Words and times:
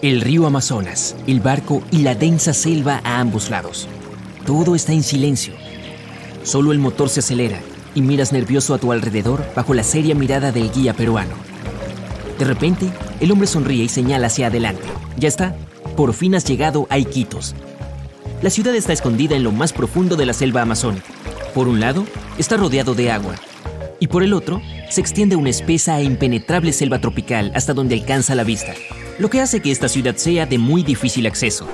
El 0.00 0.20
río 0.20 0.46
Amazonas, 0.46 1.16
el 1.26 1.40
barco 1.40 1.82
y 1.90 2.02
la 2.02 2.14
densa 2.14 2.54
selva 2.54 3.00
a 3.02 3.18
ambos 3.18 3.50
lados. 3.50 3.88
Todo 4.46 4.76
está 4.76 4.92
en 4.92 5.02
silencio. 5.02 5.54
Solo 6.44 6.70
el 6.70 6.78
motor 6.78 7.08
se 7.08 7.18
acelera 7.18 7.58
y 7.96 8.02
miras 8.02 8.32
nervioso 8.32 8.74
a 8.74 8.78
tu 8.78 8.92
alrededor 8.92 9.44
bajo 9.56 9.74
la 9.74 9.82
seria 9.82 10.14
mirada 10.14 10.52
del 10.52 10.70
guía 10.70 10.94
peruano. 10.94 11.34
De 12.38 12.44
repente, 12.44 12.88
el 13.18 13.32
hombre 13.32 13.48
sonríe 13.48 13.82
y 13.82 13.88
señala 13.88 14.28
hacia 14.28 14.46
adelante. 14.46 14.86
Ya 15.16 15.26
está, 15.26 15.56
por 15.96 16.14
fin 16.14 16.36
has 16.36 16.44
llegado 16.44 16.86
a 16.90 16.98
Iquitos. 16.98 17.56
La 18.40 18.50
ciudad 18.50 18.76
está 18.76 18.92
escondida 18.92 19.34
en 19.34 19.42
lo 19.42 19.50
más 19.50 19.72
profundo 19.72 20.14
de 20.14 20.26
la 20.26 20.32
selva 20.32 20.62
amazónica. 20.62 21.08
Por 21.54 21.66
un 21.66 21.80
lado, 21.80 22.04
está 22.38 22.56
rodeado 22.56 22.94
de 22.94 23.10
agua, 23.10 23.34
y 23.98 24.06
por 24.06 24.22
el 24.22 24.32
otro, 24.32 24.62
se 24.90 25.00
extiende 25.00 25.34
una 25.34 25.50
espesa 25.50 25.98
e 25.98 26.04
impenetrable 26.04 26.72
selva 26.72 27.00
tropical 27.00 27.50
hasta 27.56 27.74
donde 27.74 27.96
alcanza 27.96 28.36
la 28.36 28.44
vista, 28.44 28.74
lo 29.18 29.28
que 29.30 29.40
hace 29.40 29.60
que 29.60 29.70
esta 29.70 29.88
ciudad 29.88 30.16
sea 30.16 30.46
de 30.46 30.58
muy 30.58 30.82
difícil 30.82 31.26
acceso. 31.26 31.66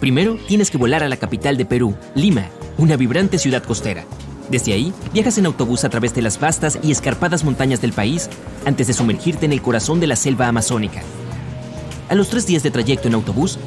Primero, 0.00 0.38
tienes 0.48 0.70
que 0.70 0.78
volar 0.78 1.02
a 1.02 1.08
la 1.08 1.16
capital 1.16 1.56
de 1.56 1.64
Perú, 1.64 1.94
Lima, 2.14 2.48
una 2.78 2.96
vibrante 2.96 3.38
ciudad 3.38 3.62
costera. 3.62 4.04
Desde 4.50 4.72
ahí, 4.72 4.92
viajas 5.12 5.38
en 5.38 5.46
autobús 5.46 5.84
a 5.84 5.88
través 5.88 6.14
de 6.14 6.22
las 6.22 6.38
vastas 6.38 6.78
y 6.82 6.90
escarpadas 6.90 7.44
montañas 7.44 7.80
del 7.80 7.92
país 7.92 8.28
antes 8.66 8.88
de 8.88 8.92
sumergirte 8.92 9.46
en 9.46 9.52
el 9.52 9.62
corazón 9.62 10.00
de 10.00 10.06
la 10.06 10.16
selva 10.16 10.48
amazónica. 10.48 11.02
A 12.08 12.14
los 12.14 12.28
tres 12.28 12.46
días 12.46 12.62
de 12.62 12.70
trayecto 12.70 13.08
en 13.08 13.14
autobús, 13.14 13.58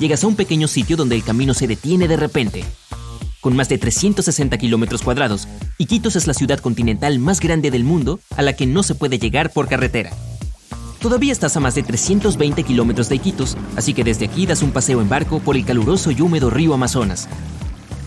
llegas 0.00 0.24
a 0.24 0.26
un 0.26 0.34
pequeño 0.34 0.66
sitio 0.66 0.96
donde 0.96 1.14
el 1.14 1.22
camino 1.22 1.54
se 1.54 1.68
detiene 1.68 2.08
de 2.08 2.16
repente. 2.16 2.64
Con 3.40 3.54
más 3.54 3.68
de 3.68 3.78
360 3.78 4.56
kilómetros 4.58 5.02
cuadrados, 5.02 5.46
Iquitos 5.76 6.16
es 6.16 6.26
la 6.26 6.34
ciudad 6.34 6.58
continental 6.58 7.18
más 7.18 7.40
grande 7.40 7.70
del 7.70 7.84
mundo 7.84 8.18
a 8.36 8.42
la 8.42 8.54
que 8.54 8.66
no 8.66 8.82
se 8.82 8.94
puede 8.94 9.18
llegar 9.18 9.52
por 9.52 9.68
carretera. 9.68 10.10
Todavía 11.04 11.32
estás 11.32 11.54
a 11.54 11.60
más 11.60 11.74
de 11.74 11.82
320 11.82 12.62
kilómetros 12.62 13.10
de 13.10 13.16
Iquitos, 13.16 13.58
así 13.76 13.92
que 13.92 14.04
desde 14.04 14.24
aquí 14.24 14.46
das 14.46 14.62
un 14.62 14.70
paseo 14.70 15.02
en 15.02 15.08
barco 15.10 15.38
por 15.38 15.54
el 15.54 15.66
caluroso 15.66 16.10
y 16.10 16.22
húmedo 16.22 16.48
río 16.48 16.72
Amazonas, 16.72 17.28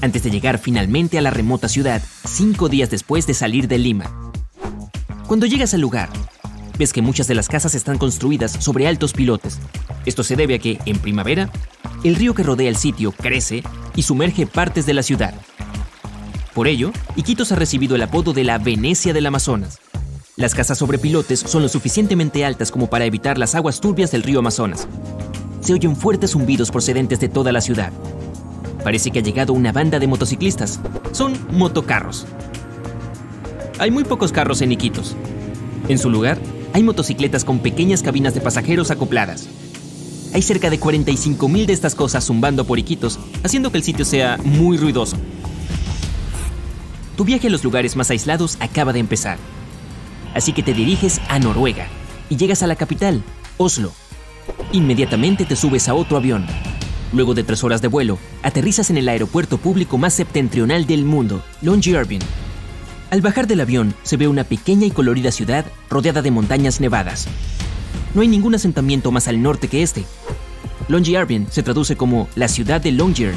antes 0.02 0.24
de 0.24 0.32
llegar 0.32 0.58
finalmente 0.58 1.20
a 1.20 1.22
la 1.22 1.30
remota 1.30 1.70
ciudad, 1.70 2.02
cinco 2.26 2.70
días 2.70 2.90
después 2.90 3.28
de 3.28 3.36
salir 3.36 3.68
de 3.68 3.78
Lima. 3.78 4.32
Cuando 5.28 5.46
llegas 5.46 5.76
al 5.76 5.82
lugar, 5.82 6.10
ves 6.80 6.92
que 6.92 7.04
muchas 7.04 7.28
de 7.28 7.36
las 7.36 7.50
casas 7.50 7.76
están 7.76 8.00
construidas 8.00 8.54
sobre 8.54 8.88
altos 8.88 9.14
pilotes. 9.14 9.60
Esto 10.08 10.24
se 10.24 10.36
debe 10.36 10.56
a 10.56 10.60
que, 10.60 10.80
en 10.88 10.98
primavera, 10.98 11.52
el 12.04 12.16
río 12.16 12.34
que 12.34 12.42
rodea 12.42 12.68
el 12.68 12.78
sitio 12.78 13.12
crece 13.12 13.62
y 13.96 14.02
sumerge 14.02 14.48
partes 14.48 14.88
de 14.88 14.96
la 14.96 15.04
ciudad. 15.04 15.36
Por 16.56 16.68
ello, 16.68 16.92
Iquitos 17.16 17.52
ha 17.52 17.58
recibido 17.58 17.96
el 17.96 18.02
apodo 18.02 18.34
de 18.34 18.44
la 18.44 18.58
Venecia 18.58 19.14
del 19.14 19.28
Amazonas. 19.28 19.78
Las 20.38 20.54
casas 20.54 20.78
sobre 20.78 21.00
pilotes 21.00 21.40
son 21.40 21.64
lo 21.64 21.68
suficientemente 21.68 22.46
altas 22.46 22.70
como 22.72 22.92
para 22.92 23.06
evitar 23.06 23.40
las 23.40 23.56
aguas 23.56 23.82
turbias 23.82 24.12
del 24.12 24.22
río 24.22 24.38
Amazonas. 24.38 24.88
Se 25.62 25.74
oyen 25.74 25.96
fuertes 25.96 26.34
zumbidos 26.34 26.70
procedentes 26.70 27.20
de 27.20 27.28
toda 27.28 27.52
la 27.52 27.60
ciudad. 27.60 27.92
Parece 28.84 29.10
que 29.10 29.18
ha 29.18 29.24
llegado 29.24 29.54
una 29.54 29.72
banda 29.72 29.98
de 29.98 30.06
motociclistas. 30.06 30.80
Son 31.12 31.34
motocarros. 31.50 32.28
Hay 33.80 33.90
muy 33.90 34.04
pocos 34.04 34.32
carros 34.32 34.62
en 34.62 34.72
Iquitos. 34.72 35.16
En 35.88 35.98
su 35.98 36.12
lugar, 36.12 36.38
hay 36.72 36.84
motocicletas 36.84 37.44
con 37.44 37.58
pequeñas 37.58 38.04
cabinas 38.04 38.36
de 38.36 38.42
pasajeros 38.42 38.92
acopladas. 38.92 39.50
Hay 40.36 40.44
cerca 40.44 40.70
de 40.70 40.80
45.000 40.80 41.66
de 41.66 41.74
estas 41.74 41.96
cosas 41.96 42.24
zumbando 42.24 42.64
por 42.64 42.78
Iquitos, 42.78 43.18
haciendo 43.44 43.72
que 43.72 43.80
el 43.80 43.84
sitio 43.84 44.06
sea 44.06 44.38
muy 44.44 44.78
ruidoso. 44.78 45.18
Tu 47.16 47.26
viaje 47.26 47.48
a 47.48 47.50
los 47.50 47.64
lugares 47.64 47.96
más 47.96 48.12
aislados 48.12 48.58
acaba 48.60 48.94
de 48.94 49.00
empezar. 49.00 49.40
Así 50.38 50.54
que 50.54 50.62
te 50.62 50.76
diriges 50.76 51.20
a 51.30 51.40
Noruega 51.40 51.88
y 52.30 52.38
llegas 52.38 52.62
a 52.62 52.68
la 52.68 52.76
capital, 52.76 53.24
Oslo. 53.58 53.92
Inmediatamente 54.72 55.46
te 55.46 55.56
subes 55.56 55.90
a 55.90 55.96
otro 55.96 56.16
avión. 56.16 56.46
Luego 57.12 57.34
de 57.34 57.44
tres 57.44 57.64
horas 57.64 57.82
de 57.82 57.88
vuelo, 57.88 58.20
aterrizas 58.44 58.92
en 58.92 58.98
el 58.98 59.10
aeropuerto 59.10 59.58
público 59.58 59.98
más 59.98 60.14
septentrional 60.14 60.86
del 60.86 61.06
mundo, 61.06 61.42
Longyearbyen. 61.64 62.22
Al 63.10 63.22
bajar 63.22 63.48
del 63.48 63.62
avión 63.62 63.96
se 64.04 64.16
ve 64.16 64.28
una 64.28 64.44
pequeña 64.44 64.86
y 64.86 64.92
colorida 64.92 65.32
ciudad 65.32 65.66
rodeada 65.90 66.22
de 66.22 66.30
montañas 66.30 66.80
nevadas. 66.82 67.28
No 68.14 68.22
hay 68.22 68.28
ningún 68.28 68.54
asentamiento 68.54 69.12
más 69.12 69.28
al 69.28 69.42
norte 69.42 69.70
que 69.70 69.82
este. 69.82 70.06
Longyearbyen 70.88 71.48
se 71.50 71.64
traduce 71.64 71.96
como 71.96 72.30
la 72.36 72.48
ciudad 72.48 72.80
de 72.80 72.92
Longyear. 72.92 73.34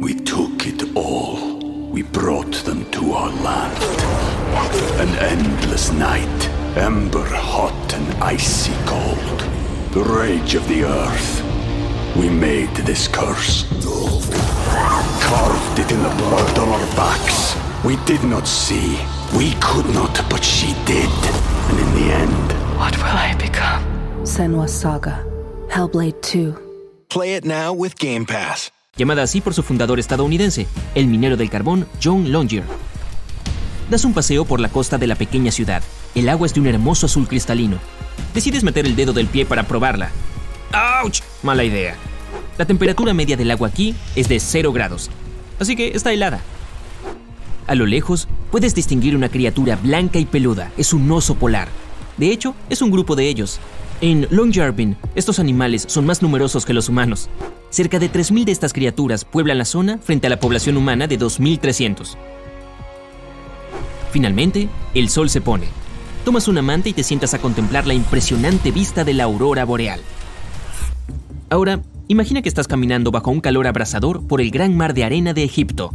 we 0.00 0.14
took 0.14 0.66
it 0.66 0.94
all. 0.94 1.58
We 1.90 2.02
brought 2.02 2.52
them 2.64 2.84
to 2.90 3.14
our 3.14 3.30
land. 3.30 3.87
An 5.00 5.08
endless 5.18 5.92
night, 5.92 6.48
ember 6.76 7.24
hot 7.24 7.94
and 7.94 8.06
icy 8.22 8.72
cold. 8.86 9.40
The 9.92 10.02
rage 10.02 10.54
of 10.54 10.66
the 10.68 10.84
earth. 10.84 11.42
We 12.16 12.28
made 12.28 12.74
this 12.86 13.08
curse. 13.08 13.64
Carved 15.20 15.78
it 15.78 15.90
in 15.92 16.02
the 16.02 16.14
blood 16.16 16.58
on 16.58 16.68
our 16.68 16.86
backs. 16.96 17.54
We 17.84 17.96
did 18.06 18.22
not 18.24 18.46
see. 18.46 18.98
We 19.36 19.52
could 19.60 19.86
not, 19.94 20.14
but 20.30 20.42
she 20.42 20.74
did. 20.84 21.10
And 21.70 21.78
in 21.78 21.90
the 21.94 22.12
end, 22.14 22.52
What 22.78 22.96
will 22.96 23.04
I 23.06 23.34
become? 23.38 23.82
Senwa 24.24 24.68
Saga. 24.68 25.24
Hellblade 25.68 26.20
2. 26.22 26.54
Play 27.08 27.34
it 27.34 27.44
now 27.44 27.72
with 27.72 27.96
Game 27.98 28.24
Pass. 28.26 28.70
llamada 28.96 29.22
así 29.22 29.40
por 29.40 29.54
su 29.54 29.62
fundador 29.62 29.98
estadounidense, 30.00 30.66
el 30.96 31.06
minero 31.06 31.36
del 31.36 31.48
carbón 31.50 31.86
John 32.02 32.32
Longyear. 32.32 32.64
Das 33.90 34.04
un 34.04 34.12
paseo 34.12 34.44
por 34.44 34.60
la 34.60 34.68
costa 34.68 34.98
de 34.98 35.06
la 35.06 35.14
pequeña 35.14 35.50
ciudad. 35.50 35.82
El 36.14 36.28
agua 36.28 36.46
es 36.46 36.52
de 36.52 36.60
un 36.60 36.66
hermoso 36.66 37.06
azul 37.06 37.26
cristalino. 37.26 37.78
Decides 38.34 38.62
meter 38.62 38.84
el 38.84 38.96
dedo 38.96 39.14
del 39.14 39.28
pie 39.28 39.46
para 39.46 39.62
probarla. 39.62 40.10
¡Auch! 40.72 41.22
Mala 41.42 41.64
idea. 41.64 41.96
La 42.58 42.66
temperatura 42.66 43.14
media 43.14 43.36
del 43.36 43.50
agua 43.50 43.68
aquí 43.68 43.94
es 44.14 44.28
de 44.28 44.40
0 44.40 44.72
grados, 44.72 45.10
así 45.58 45.74
que 45.74 45.92
está 45.94 46.12
helada. 46.12 46.40
A 47.66 47.74
lo 47.74 47.86
lejos 47.86 48.28
puedes 48.50 48.74
distinguir 48.74 49.16
una 49.16 49.30
criatura 49.30 49.76
blanca 49.76 50.18
y 50.18 50.26
peluda. 50.26 50.70
Es 50.76 50.92
un 50.92 51.10
oso 51.10 51.36
polar. 51.36 51.68
De 52.18 52.30
hecho, 52.30 52.54
es 52.68 52.82
un 52.82 52.90
grupo 52.90 53.16
de 53.16 53.28
ellos. 53.28 53.58
En 54.00 54.26
Longyearbyen, 54.30 54.96
estos 55.14 55.38
animales 55.38 55.84
son 55.88 56.04
más 56.04 56.20
numerosos 56.20 56.66
que 56.66 56.74
los 56.74 56.88
humanos. 56.88 57.30
Cerca 57.70 57.98
de 57.98 58.10
3.000 58.10 58.44
de 58.44 58.52
estas 58.52 58.72
criaturas 58.72 59.24
pueblan 59.24 59.58
la 59.58 59.64
zona 59.64 59.98
frente 59.98 60.26
a 60.26 60.30
la 60.30 60.40
población 60.40 60.76
humana 60.76 61.06
de 61.06 61.18
2.300. 61.18 62.16
Finalmente, 64.10 64.68
el 64.94 65.08
sol 65.08 65.28
se 65.30 65.40
pone. 65.40 65.66
Tomas 66.24 66.48
una 66.48 66.62
manta 66.62 66.88
y 66.88 66.92
te 66.92 67.02
sientas 67.02 67.34
a 67.34 67.38
contemplar 67.38 67.86
la 67.86 67.94
impresionante 67.94 68.70
vista 68.70 69.04
de 69.04 69.14
la 69.14 69.24
aurora 69.24 69.64
boreal. 69.64 70.00
Ahora, 71.50 71.80
imagina 72.08 72.42
que 72.42 72.48
estás 72.48 72.68
caminando 72.68 73.10
bajo 73.10 73.30
un 73.30 73.40
calor 73.40 73.66
abrasador 73.66 74.26
por 74.26 74.40
el 74.40 74.50
gran 74.50 74.76
mar 74.76 74.94
de 74.94 75.04
arena 75.04 75.32
de 75.32 75.44
Egipto. 75.44 75.92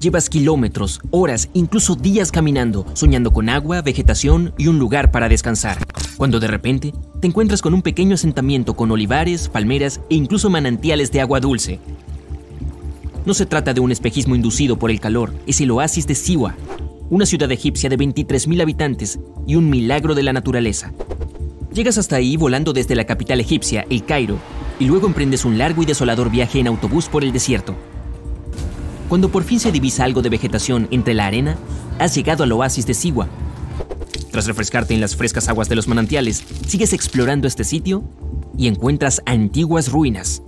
Llevas 0.00 0.28
kilómetros, 0.28 1.00
horas, 1.10 1.48
incluso 1.54 1.96
días 1.96 2.30
caminando, 2.30 2.86
soñando 2.92 3.32
con 3.32 3.48
agua, 3.48 3.82
vegetación 3.82 4.54
y 4.56 4.68
un 4.68 4.78
lugar 4.78 5.10
para 5.10 5.28
descansar. 5.28 5.78
Cuando 6.16 6.38
de 6.38 6.46
repente 6.46 6.92
te 7.20 7.26
encuentras 7.26 7.62
con 7.62 7.74
un 7.74 7.82
pequeño 7.82 8.14
asentamiento 8.14 8.74
con 8.74 8.90
olivares, 8.90 9.48
palmeras 9.48 10.00
e 10.08 10.14
incluso 10.14 10.50
manantiales 10.50 11.10
de 11.10 11.20
agua 11.20 11.40
dulce. 11.40 11.80
No 13.26 13.34
se 13.34 13.46
trata 13.46 13.74
de 13.74 13.80
un 13.80 13.90
espejismo 13.90 14.36
inducido 14.36 14.78
por 14.78 14.90
el 14.90 15.00
calor, 15.00 15.34
es 15.46 15.60
el 15.60 15.70
oasis 15.70 16.06
de 16.06 16.14
Siwa, 16.14 16.54
una 17.10 17.26
ciudad 17.26 17.50
egipcia 17.50 17.88
de 17.88 17.96
23.000 17.96 18.60
habitantes 18.60 19.18
y 19.46 19.56
un 19.56 19.70
milagro 19.70 20.14
de 20.14 20.22
la 20.22 20.32
naturaleza. 20.32 20.92
Llegas 21.72 21.98
hasta 21.98 22.16
ahí 22.16 22.36
volando 22.36 22.72
desde 22.72 22.94
la 22.94 23.04
capital 23.04 23.40
egipcia, 23.40 23.86
el 23.88 24.04
Cairo, 24.04 24.38
y 24.78 24.86
luego 24.86 25.06
emprendes 25.06 25.44
un 25.44 25.58
largo 25.58 25.82
y 25.82 25.86
desolador 25.86 26.30
viaje 26.30 26.60
en 26.60 26.66
autobús 26.66 27.08
por 27.08 27.24
el 27.24 27.32
desierto. 27.32 27.76
Cuando 29.08 29.30
por 29.30 29.44
fin 29.44 29.58
se 29.58 29.72
divisa 29.72 30.04
algo 30.04 30.22
de 30.22 30.28
vegetación 30.28 30.86
entre 30.90 31.14
la 31.14 31.26
arena, 31.26 31.56
has 31.98 32.14
llegado 32.14 32.44
al 32.44 32.52
oasis 32.52 32.86
de 32.86 32.94
Siwa. 32.94 33.28
Tras 34.30 34.46
refrescarte 34.46 34.92
en 34.92 35.00
las 35.00 35.16
frescas 35.16 35.48
aguas 35.48 35.68
de 35.68 35.76
los 35.76 35.88
manantiales, 35.88 36.44
sigues 36.66 36.92
explorando 36.92 37.48
este 37.48 37.64
sitio 37.64 38.04
y 38.56 38.66
encuentras 38.66 39.22
antiguas 39.24 39.90
ruinas. 39.90 40.42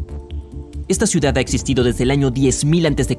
Esta 0.89 1.07
ciudad 1.07 1.37
ha 1.39 1.41
existido 1.41 1.85
desde 1.85 2.03
el 2.05 2.11
año 2.11 2.31
10.000 2.31 3.01
a.C. 3.01 3.17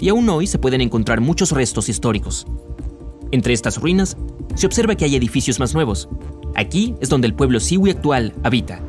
y 0.00 0.08
aún 0.08 0.28
hoy 0.28 0.46
se 0.46 0.58
pueden 0.58 0.80
encontrar 0.80 1.20
muchos 1.20 1.52
restos 1.52 1.88
históricos. 1.88 2.46
Entre 3.30 3.52
estas 3.52 3.80
ruinas 3.80 4.16
se 4.54 4.66
observa 4.66 4.94
que 4.94 5.04
hay 5.04 5.16
edificios 5.16 5.58
más 5.58 5.74
nuevos. 5.74 6.08
Aquí 6.54 6.94
es 7.00 7.08
donde 7.08 7.26
el 7.26 7.34
pueblo 7.34 7.60
Siwi 7.60 7.90
actual 7.90 8.34
habita. 8.42 8.80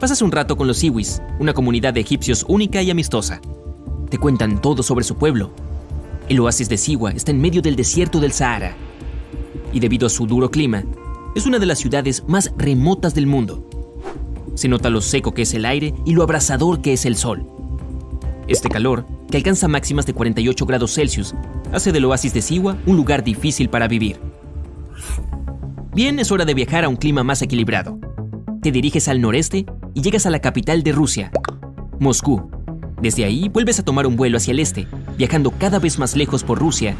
Pasas 0.00 0.22
un 0.22 0.32
rato 0.32 0.56
con 0.56 0.66
los 0.66 0.78
Siwis, 0.78 1.22
una 1.38 1.54
comunidad 1.54 1.94
de 1.94 2.00
egipcios 2.00 2.44
única 2.48 2.82
y 2.82 2.90
amistosa. 2.90 3.40
Te 4.10 4.18
cuentan 4.18 4.60
todo 4.60 4.82
sobre 4.82 5.04
su 5.04 5.16
pueblo. 5.16 5.50
El 6.28 6.40
oasis 6.40 6.68
de 6.68 6.76
Siwa 6.76 7.12
está 7.12 7.30
en 7.30 7.40
medio 7.40 7.62
del 7.62 7.76
desierto 7.76 8.20
del 8.20 8.32
Sahara. 8.32 8.76
Y 9.72 9.80
debido 9.80 10.06
a 10.06 10.10
su 10.10 10.26
duro 10.26 10.50
clima, 10.50 10.84
es 11.34 11.46
una 11.46 11.58
de 11.58 11.66
las 11.66 11.78
ciudades 11.78 12.24
más 12.26 12.52
remotas 12.56 13.14
del 13.14 13.26
mundo. 13.26 13.68
Se 14.54 14.68
nota 14.68 14.90
lo 14.90 15.00
seco 15.00 15.32
que 15.32 15.42
es 15.42 15.54
el 15.54 15.64
aire 15.64 15.94
y 16.04 16.12
lo 16.12 16.22
abrasador 16.22 16.82
que 16.82 16.92
es 16.92 17.04
el 17.04 17.16
sol. 17.16 17.46
Este 18.48 18.68
calor, 18.68 19.06
que 19.30 19.36
alcanza 19.36 19.68
máximas 19.68 20.06
de 20.06 20.14
48 20.14 20.66
grados 20.66 20.94
Celsius, 20.94 21.34
hace 21.72 21.92
del 21.92 22.04
oasis 22.04 22.32
de 22.34 22.42
Siwa 22.42 22.76
un 22.86 22.96
lugar 22.96 23.24
difícil 23.24 23.68
para 23.68 23.88
vivir. 23.88 24.20
Bien, 25.94 26.18
es 26.18 26.30
hora 26.30 26.44
de 26.44 26.54
viajar 26.54 26.84
a 26.84 26.88
un 26.88 26.96
clima 26.96 27.24
más 27.24 27.42
equilibrado. 27.42 27.98
Te 28.62 28.70
diriges 28.70 29.08
al 29.08 29.20
noreste 29.20 29.66
y 29.94 30.02
llegas 30.02 30.26
a 30.26 30.30
la 30.30 30.40
capital 30.40 30.82
de 30.82 30.92
Rusia, 30.92 31.30
Moscú. 31.98 32.50
Desde 33.00 33.24
ahí 33.24 33.48
vuelves 33.48 33.78
a 33.78 33.84
tomar 33.84 34.06
un 34.06 34.16
vuelo 34.16 34.36
hacia 34.36 34.52
el 34.52 34.60
este, 34.60 34.86
viajando 35.16 35.50
cada 35.52 35.78
vez 35.78 35.98
más 35.98 36.16
lejos 36.16 36.44
por 36.44 36.58
Rusia, 36.58 36.94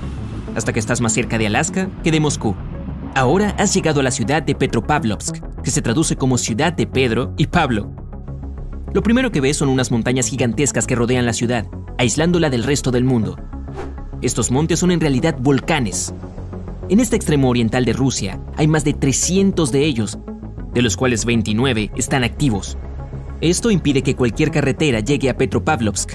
hasta 0.54 0.72
que 0.72 0.78
estás 0.78 1.00
más 1.00 1.12
cerca 1.12 1.38
de 1.38 1.46
Alaska 1.46 1.88
que 2.02 2.10
de 2.10 2.20
Moscú. 2.20 2.54
Ahora 3.14 3.54
has 3.58 3.74
llegado 3.74 4.00
a 4.00 4.02
la 4.02 4.10
ciudad 4.10 4.42
de 4.42 4.54
Petropavlovsk, 4.54 5.36
que 5.62 5.70
se 5.70 5.82
traduce 5.82 6.16
como 6.16 6.38
ciudad 6.38 6.72
de 6.72 6.86
Pedro 6.86 7.34
y 7.36 7.46
Pablo. 7.46 7.90
Lo 8.96 9.02
primero 9.02 9.30
que 9.30 9.42
ves 9.42 9.58
son 9.58 9.68
unas 9.68 9.90
montañas 9.90 10.26
gigantescas 10.26 10.86
que 10.86 10.94
rodean 10.94 11.26
la 11.26 11.34
ciudad, 11.34 11.66
aislándola 11.98 12.48
del 12.48 12.64
resto 12.64 12.90
del 12.90 13.04
mundo. 13.04 13.36
Estos 14.22 14.50
montes 14.50 14.78
son 14.78 14.90
en 14.90 15.00
realidad 15.00 15.36
volcanes. 15.38 16.14
En 16.88 16.98
este 17.00 17.14
extremo 17.14 17.50
oriental 17.50 17.84
de 17.84 17.92
Rusia 17.92 18.40
hay 18.56 18.66
más 18.68 18.84
de 18.84 18.94
300 18.94 19.70
de 19.70 19.84
ellos, 19.84 20.18
de 20.72 20.80
los 20.80 20.96
cuales 20.96 21.26
29 21.26 21.90
están 21.94 22.24
activos. 22.24 22.78
Esto 23.42 23.70
impide 23.70 24.00
que 24.00 24.16
cualquier 24.16 24.50
carretera 24.50 25.00
llegue 25.00 25.28
a 25.28 25.36
Petropavlovsk. 25.36 26.14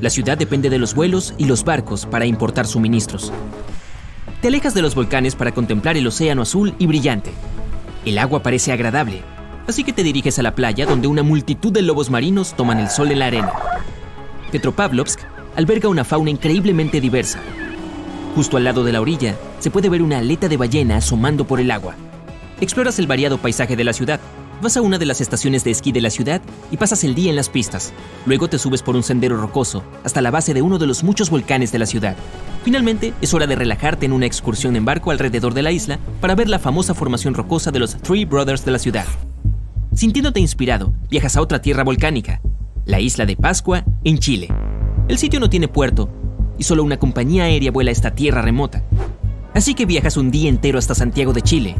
La 0.00 0.10
ciudad 0.10 0.36
depende 0.36 0.70
de 0.70 0.80
los 0.80 0.92
vuelos 0.92 1.34
y 1.38 1.44
los 1.44 1.62
barcos 1.62 2.04
para 2.04 2.26
importar 2.26 2.66
suministros. 2.66 3.32
Te 4.42 4.48
alejas 4.48 4.74
de 4.74 4.82
los 4.82 4.96
volcanes 4.96 5.36
para 5.36 5.52
contemplar 5.52 5.96
el 5.96 6.08
océano 6.08 6.42
azul 6.42 6.74
y 6.80 6.88
brillante. 6.88 7.30
El 8.04 8.18
agua 8.18 8.42
parece 8.42 8.72
agradable, 8.72 9.22
así 9.66 9.84
que 9.84 9.92
te 9.92 10.02
diriges 10.02 10.38
a 10.38 10.42
la 10.42 10.54
playa 10.54 10.86
donde 10.86 11.08
una 11.08 11.22
multitud 11.22 11.72
de 11.72 11.82
lobos 11.82 12.10
marinos 12.10 12.54
toman 12.54 12.78
el 12.78 12.88
sol 12.88 13.10
en 13.10 13.18
la 13.18 13.26
arena. 13.26 13.52
Petropavlovsk 14.52 15.20
alberga 15.56 15.88
una 15.88 16.04
fauna 16.04 16.30
increíblemente 16.30 17.00
diversa. 17.00 17.40
Justo 18.34 18.56
al 18.56 18.64
lado 18.64 18.84
de 18.84 18.92
la 18.92 19.00
orilla 19.00 19.34
se 19.58 19.70
puede 19.70 19.88
ver 19.88 20.02
una 20.02 20.18
aleta 20.18 20.48
de 20.48 20.56
ballena 20.56 20.96
asomando 20.96 21.46
por 21.46 21.60
el 21.60 21.70
agua. 21.70 21.94
Exploras 22.60 22.98
el 22.98 23.06
variado 23.06 23.38
paisaje 23.38 23.76
de 23.76 23.84
la 23.84 23.92
ciudad. 23.92 24.20
Vas 24.62 24.76
a 24.76 24.82
una 24.82 24.98
de 24.98 25.04
las 25.04 25.20
estaciones 25.20 25.64
de 25.64 25.70
esquí 25.70 25.92
de 25.92 26.00
la 26.00 26.10
ciudad 26.10 26.40
y 26.70 26.76
pasas 26.78 27.04
el 27.04 27.14
día 27.14 27.30
en 27.30 27.36
las 27.36 27.50
pistas. 27.50 27.92
Luego 28.24 28.48
te 28.48 28.58
subes 28.58 28.82
por 28.82 28.96
un 28.96 29.02
sendero 29.02 29.36
rocoso 29.36 29.82
hasta 30.04 30.22
la 30.22 30.30
base 30.30 30.54
de 30.54 30.62
uno 30.62 30.78
de 30.78 30.86
los 30.86 31.04
muchos 31.04 31.28
volcanes 31.28 31.72
de 31.72 31.78
la 31.78 31.86
ciudad. 31.86 32.16
Finalmente, 32.64 33.12
es 33.20 33.34
hora 33.34 33.46
de 33.46 33.56
relajarte 33.56 34.06
en 34.06 34.12
una 34.12 34.26
excursión 34.26 34.76
en 34.76 34.84
barco 34.84 35.10
alrededor 35.10 35.54
de 35.54 35.62
la 35.62 35.72
isla 35.72 35.98
para 36.20 36.34
ver 36.34 36.48
la 36.48 36.58
famosa 36.58 36.94
formación 36.94 37.34
rocosa 37.34 37.70
de 37.70 37.78
los 37.78 37.96
Three 37.96 38.24
Brothers 38.24 38.64
de 38.64 38.70
la 38.72 38.78
ciudad. 38.78 39.06
Sintiéndote 39.96 40.40
inspirado, 40.40 40.92
viajas 41.08 41.36
a 41.36 41.40
otra 41.40 41.62
tierra 41.62 41.82
volcánica, 41.82 42.42
la 42.84 43.00
isla 43.00 43.24
de 43.24 43.34
Pascua, 43.34 43.82
en 44.04 44.18
Chile. 44.18 44.48
El 45.08 45.16
sitio 45.16 45.40
no 45.40 45.48
tiene 45.48 45.68
puerto 45.68 46.10
y 46.58 46.64
solo 46.64 46.84
una 46.84 46.98
compañía 46.98 47.44
aérea 47.44 47.72
vuela 47.72 47.90
a 47.90 47.92
esta 47.92 48.14
tierra 48.14 48.42
remota. 48.42 48.84
Así 49.54 49.74
que 49.74 49.86
viajas 49.86 50.18
un 50.18 50.30
día 50.30 50.50
entero 50.50 50.78
hasta 50.78 50.94
Santiago 50.94 51.32
de 51.32 51.40
Chile, 51.40 51.76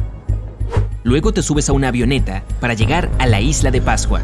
Luego 1.03 1.31
te 1.31 1.41
subes 1.41 1.69
a 1.69 1.73
una 1.73 1.87
avioneta 1.87 2.43
para 2.59 2.73
llegar 2.73 3.09
a 3.17 3.27
la 3.27 3.39
isla 3.39 3.71
de 3.71 3.79
Pascua. 3.79 4.19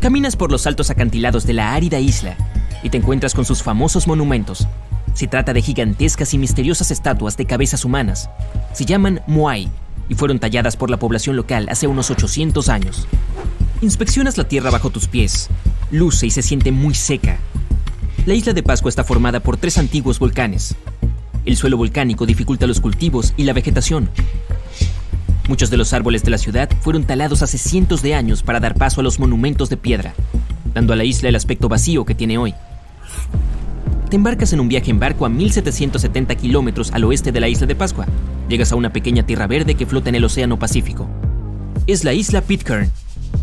Caminas 0.00 0.36
por 0.36 0.50
los 0.50 0.66
altos 0.66 0.88
acantilados 0.88 1.44
de 1.44 1.52
la 1.52 1.74
árida 1.74 1.98
isla 1.98 2.34
y 2.82 2.88
te 2.88 2.96
encuentras 2.96 3.34
con 3.34 3.44
sus 3.44 3.62
famosos 3.62 4.06
monumentos. 4.06 4.66
Se 5.12 5.26
trata 5.26 5.52
de 5.52 5.60
gigantescas 5.60 6.32
y 6.32 6.38
misteriosas 6.38 6.90
estatuas 6.90 7.36
de 7.36 7.44
cabezas 7.44 7.84
humanas. 7.84 8.30
Se 8.72 8.86
llaman 8.86 9.20
Moai 9.26 9.68
y 10.08 10.14
fueron 10.14 10.38
talladas 10.38 10.76
por 10.76 10.90
la 10.90 10.98
población 10.98 11.36
local 11.36 11.68
hace 11.70 11.86
unos 11.86 12.10
800 12.10 12.68
años. 12.68 13.06
Inspeccionas 13.80 14.38
la 14.38 14.48
tierra 14.48 14.70
bajo 14.70 14.90
tus 14.90 15.08
pies. 15.08 15.48
Luce 15.90 16.26
y 16.26 16.30
se 16.30 16.42
siente 16.42 16.72
muy 16.72 16.94
seca. 16.94 17.38
La 18.26 18.34
isla 18.34 18.52
de 18.52 18.62
Pascua 18.62 18.88
está 18.88 19.04
formada 19.04 19.40
por 19.40 19.56
tres 19.56 19.78
antiguos 19.78 20.18
volcanes. 20.18 20.74
El 21.44 21.56
suelo 21.56 21.76
volcánico 21.76 22.26
dificulta 22.26 22.66
los 22.66 22.80
cultivos 22.80 23.32
y 23.36 23.44
la 23.44 23.52
vegetación, 23.52 24.10
Muchos 25.48 25.70
de 25.70 25.78
los 25.78 25.94
árboles 25.94 26.22
de 26.24 26.30
la 26.30 26.36
ciudad 26.36 26.68
fueron 26.82 27.04
talados 27.04 27.40
hace 27.40 27.56
cientos 27.56 28.02
de 28.02 28.14
años 28.14 28.42
para 28.42 28.60
dar 28.60 28.74
paso 28.74 29.00
a 29.00 29.02
los 29.02 29.18
monumentos 29.18 29.70
de 29.70 29.78
piedra, 29.78 30.12
dando 30.74 30.92
a 30.92 30.96
la 30.96 31.04
isla 31.04 31.30
el 31.30 31.36
aspecto 31.36 31.70
vacío 31.70 32.04
que 32.04 32.14
tiene 32.14 32.36
hoy. 32.36 32.52
Te 34.10 34.16
embarcas 34.16 34.52
en 34.52 34.60
un 34.60 34.68
viaje 34.68 34.90
en 34.90 35.00
barco 35.00 35.24
a 35.24 35.30
1770 35.30 36.34
kilómetros 36.34 36.92
al 36.92 37.04
oeste 37.04 37.32
de 37.32 37.40
la 37.40 37.48
isla 37.48 37.66
de 37.66 37.74
Pascua. 37.74 38.06
Llegas 38.48 38.72
a 38.72 38.76
una 38.76 38.92
pequeña 38.92 39.26
tierra 39.26 39.46
verde 39.46 39.74
que 39.74 39.84
flota 39.84 40.08
en 40.08 40.14
el 40.14 40.24
Océano 40.24 40.58
Pacífico. 40.58 41.06
Es 41.86 42.02
la 42.04 42.14
isla 42.14 42.40
Pitcairn. 42.40 42.90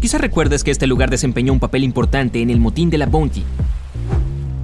Quizá 0.01 0.17
recuerdes 0.17 0.63
que 0.63 0.71
este 0.71 0.87
lugar 0.87 1.11
desempeñó 1.11 1.53
un 1.53 1.59
papel 1.59 1.83
importante 1.83 2.41
en 2.41 2.49
el 2.49 2.59
motín 2.59 2.89
de 2.89 2.97
la 2.97 3.05
Bounty. 3.05 3.43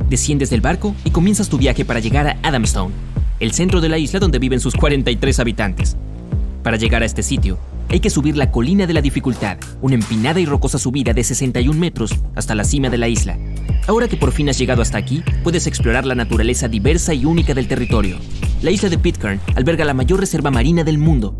Desciendes 0.10 0.50
del 0.50 0.62
barco 0.62 0.96
y 1.06 1.12
comienzas 1.12 1.48
tu 1.48 1.60
viaje 1.60 1.86
para 1.86 2.00
llegar 2.00 2.28
a 2.28 2.38
Adamstown, 2.42 2.92
el 3.40 3.52
centro 3.54 3.82
de 3.82 3.90
la 3.90 4.00
isla 4.00 4.20
donde 4.20 4.40
viven 4.40 4.60
sus 4.60 4.76
43 4.76 5.40
habitantes. 5.40 5.96
Para 6.64 6.78
llegar 6.78 7.04
a 7.04 7.06
este 7.06 7.22
sitio, 7.22 7.60
hay 7.90 8.00
que 8.00 8.10
subir 8.10 8.36
la 8.36 8.52
colina 8.52 8.88
de 8.88 8.94
la 8.94 9.02
dificultad, 9.02 9.58
una 9.82 9.96
empinada 9.96 10.40
y 10.40 10.46
rocosa 10.48 10.80
subida 10.80 11.14
de 11.14 11.24
61 11.24 11.80
metros 11.80 12.16
hasta 12.36 12.56
la 12.56 12.64
cima 12.64 12.90
de 12.90 12.98
la 12.98 13.08
isla. 13.08 13.38
Ahora 13.88 14.08
que 14.08 14.18
por 14.18 14.32
fin 14.32 14.50
has 14.50 14.58
llegado 14.58 14.82
hasta 14.82 14.98
aquí, 14.98 15.24
puedes 15.44 15.68
explorar 15.68 16.06
la 16.06 16.16
naturaleza 16.16 16.68
diversa 16.68 17.14
y 17.14 17.26
única 17.26 17.54
del 17.54 17.68
territorio. 17.68 18.18
La 18.62 18.70
isla 18.70 18.90
de 18.90 19.00
Pitcairn 19.00 19.42
alberga 19.56 19.84
la 19.86 19.96
mayor 19.96 20.20
reserva 20.20 20.52
marina 20.52 20.84
del 20.84 21.00
mundo. 21.00 21.36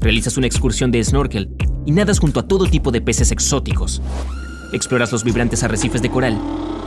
Realizas 0.00 0.36
una 0.36 0.46
excursión 0.46 0.92
de 0.92 1.02
snorkel 1.02 1.48
y 1.86 1.92
nadas 1.92 2.18
junto 2.18 2.40
a 2.40 2.46
todo 2.46 2.66
tipo 2.66 2.90
de 2.90 3.00
peces 3.00 3.32
exóticos. 3.32 4.02
Exploras 4.74 5.12
los 5.12 5.24
vibrantes 5.24 5.62
arrecifes 5.62 6.02
de 6.02 6.10
coral 6.10 6.38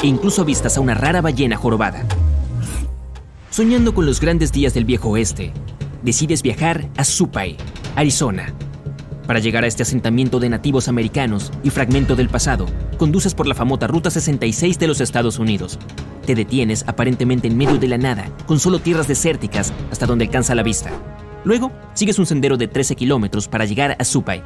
e 0.03 0.05
incluso 0.05 0.43
avistas 0.43 0.77
a 0.77 0.81
una 0.81 0.93
rara 0.93 1.21
ballena 1.21 1.57
jorobada. 1.57 2.05
Soñando 3.49 3.95
con 3.95 4.05
los 4.05 4.21
grandes 4.21 4.51
días 4.51 4.75
del 4.75 4.85
viejo 4.85 5.09
oeste, 5.09 5.51
decides 6.03 6.43
viajar 6.43 6.87
a 6.95 7.03
Supai, 7.03 7.57
Arizona. 7.95 8.53
Para 9.25 9.39
llegar 9.39 9.63
a 9.63 9.67
este 9.67 9.81
asentamiento 9.81 10.39
de 10.39 10.49
nativos 10.49 10.87
americanos 10.87 11.51
y 11.63 11.71
fragmento 11.71 12.15
del 12.15 12.29
pasado, 12.29 12.67
conduces 12.99 13.33
por 13.33 13.47
la 13.47 13.55
famosa 13.55 13.87
Ruta 13.87 14.11
66 14.11 14.77
de 14.77 14.85
los 14.85 15.01
Estados 15.01 15.39
Unidos. 15.39 15.79
Te 16.25 16.35
detienes 16.35 16.83
aparentemente 16.87 17.47
en 17.47 17.57
medio 17.57 17.77
de 17.77 17.87
la 17.87 17.97
nada, 17.97 18.29
con 18.45 18.59
solo 18.59 18.79
tierras 18.79 19.07
desérticas 19.07 19.73
hasta 19.91 20.05
donde 20.05 20.25
alcanza 20.25 20.55
la 20.55 20.63
vista. 20.63 20.91
Luego, 21.43 21.71
sigues 21.93 22.17
un 22.17 22.25
sendero 22.25 22.57
de 22.57 22.67
13 22.67 22.95
kilómetros 22.95 23.47
para 23.47 23.65
llegar 23.65 23.95
a 23.99 24.03
Supai. 24.03 24.43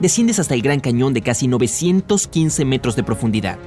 Desciendes 0.00 0.38
hasta 0.38 0.54
el 0.54 0.62
Gran 0.62 0.80
Cañón 0.80 1.12
de 1.12 1.22
casi 1.22 1.48
915 1.48 2.64
metros 2.64 2.96
de 2.96 3.02
profundidad. 3.02 3.58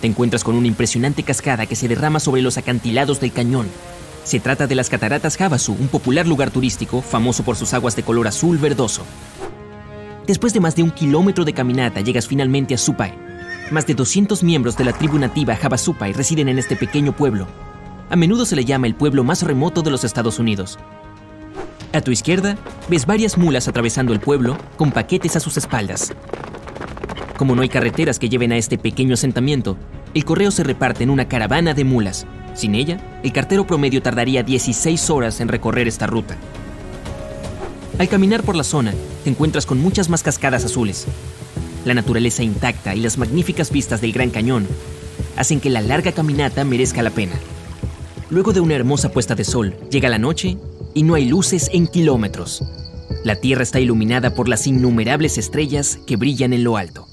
Te 0.00 0.06
encuentras 0.06 0.44
con 0.44 0.54
una 0.54 0.66
impresionante 0.66 1.22
cascada 1.22 1.66
que 1.66 1.76
se 1.76 1.88
derrama 1.88 2.20
sobre 2.20 2.42
los 2.42 2.56
acantilados 2.56 3.20
del 3.20 3.32
cañón, 3.32 3.66
se 4.28 4.40
trata 4.40 4.66
de 4.66 4.74
las 4.74 4.90
cataratas 4.90 5.40
Havasu, 5.40 5.72
un 5.72 5.88
popular 5.88 6.26
lugar 6.26 6.50
turístico 6.50 7.00
famoso 7.00 7.44
por 7.44 7.56
sus 7.56 7.72
aguas 7.72 7.96
de 7.96 8.02
color 8.02 8.28
azul 8.28 8.58
verdoso. 8.58 9.02
Después 10.26 10.52
de 10.52 10.60
más 10.60 10.76
de 10.76 10.82
un 10.82 10.90
kilómetro 10.90 11.46
de 11.46 11.54
caminata, 11.54 12.02
llegas 12.02 12.28
finalmente 12.28 12.74
a 12.74 12.76
Supai. 12.76 13.27
Más 13.70 13.86
de 13.86 13.94
200 13.94 14.42
miembros 14.42 14.78
de 14.78 14.84
la 14.84 14.94
tribu 14.94 15.18
nativa 15.18 15.58
Havasupai 15.60 16.14
residen 16.14 16.48
en 16.48 16.58
este 16.58 16.74
pequeño 16.74 17.14
pueblo. 17.14 17.46
A 18.08 18.16
menudo 18.16 18.46
se 18.46 18.56
le 18.56 18.64
llama 18.64 18.86
el 18.86 18.94
pueblo 18.94 19.24
más 19.24 19.42
remoto 19.42 19.82
de 19.82 19.90
los 19.90 20.04
Estados 20.04 20.38
Unidos. 20.38 20.78
A 21.92 22.00
tu 22.00 22.10
izquierda, 22.10 22.56
ves 22.88 23.04
varias 23.04 23.36
mulas 23.36 23.68
atravesando 23.68 24.14
el 24.14 24.20
pueblo 24.20 24.56
con 24.76 24.90
paquetes 24.90 25.36
a 25.36 25.40
sus 25.40 25.58
espaldas. 25.58 26.14
Como 27.36 27.54
no 27.54 27.60
hay 27.60 27.68
carreteras 27.68 28.18
que 28.18 28.30
lleven 28.30 28.52
a 28.52 28.56
este 28.56 28.78
pequeño 28.78 29.14
asentamiento, 29.14 29.76
el 30.14 30.24
correo 30.24 30.50
se 30.50 30.64
reparte 30.64 31.04
en 31.04 31.10
una 31.10 31.28
caravana 31.28 31.74
de 31.74 31.84
mulas, 31.84 32.26
sin 32.54 32.74
ella, 32.74 32.98
el 33.22 33.32
cartero 33.32 33.66
promedio 33.66 34.00
tardaría 34.00 34.42
16 34.42 35.10
horas 35.10 35.40
en 35.40 35.48
recorrer 35.48 35.86
esta 35.88 36.06
ruta. 36.06 36.36
Al 37.98 38.08
caminar 38.08 38.42
por 38.42 38.56
la 38.56 38.64
zona, 38.64 38.94
te 39.24 39.30
encuentras 39.30 39.66
con 39.66 39.78
muchas 39.78 40.08
más 40.08 40.22
cascadas 40.22 40.64
azules. 40.64 41.06
La 41.88 41.94
naturaleza 41.94 42.42
intacta 42.42 42.94
y 42.94 43.00
las 43.00 43.16
magníficas 43.16 43.70
vistas 43.70 44.02
del 44.02 44.12
Gran 44.12 44.28
Cañón 44.28 44.68
hacen 45.36 45.58
que 45.58 45.70
la 45.70 45.80
larga 45.80 46.12
caminata 46.12 46.62
merezca 46.62 47.02
la 47.02 47.08
pena. 47.08 47.32
Luego 48.28 48.52
de 48.52 48.60
una 48.60 48.74
hermosa 48.74 49.10
puesta 49.10 49.34
de 49.34 49.42
sol, 49.44 49.74
llega 49.90 50.10
la 50.10 50.18
noche 50.18 50.58
y 50.92 51.02
no 51.02 51.14
hay 51.14 51.24
luces 51.24 51.70
en 51.72 51.86
kilómetros. 51.86 52.62
La 53.24 53.36
Tierra 53.36 53.62
está 53.62 53.80
iluminada 53.80 54.34
por 54.34 54.50
las 54.50 54.66
innumerables 54.66 55.38
estrellas 55.38 55.98
que 56.06 56.16
brillan 56.16 56.52
en 56.52 56.62
lo 56.62 56.76
alto. 56.76 57.07